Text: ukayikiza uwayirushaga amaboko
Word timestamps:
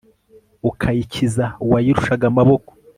ukayikiza 0.69 1.45
uwayirushaga 1.65 2.23
amaboko 2.31 2.71